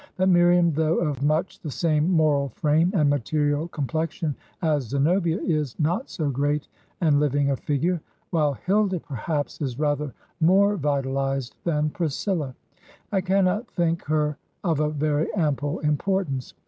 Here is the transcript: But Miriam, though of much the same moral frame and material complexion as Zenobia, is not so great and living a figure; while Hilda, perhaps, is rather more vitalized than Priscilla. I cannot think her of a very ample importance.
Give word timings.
But 0.17 0.29
Miriam, 0.29 0.71
though 0.73 0.97
of 0.97 1.21
much 1.21 1.59
the 1.59 1.69
same 1.69 2.09
moral 2.09 2.49
frame 2.49 2.91
and 2.95 3.07
material 3.07 3.67
complexion 3.67 4.35
as 4.59 4.85
Zenobia, 4.89 5.37
is 5.41 5.79
not 5.79 6.09
so 6.09 6.31
great 6.31 6.67
and 7.01 7.19
living 7.19 7.51
a 7.51 7.55
figure; 7.55 8.01
while 8.31 8.53
Hilda, 8.55 8.99
perhaps, 8.99 9.61
is 9.61 9.77
rather 9.77 10.11
more 10.39 10.75
vitalized 10.75 11.55
than 11.65 11.91
Priscilla. 11.91 12.55
I 13.11 13.21
cannot 13.21 13.69
think 13.69 14.03
her 14.05 14.39
of 14.63 14.79
a 14.79 14.89
very 14.89 15.31
ample 15.35 15.77
importance. 15.81 16.55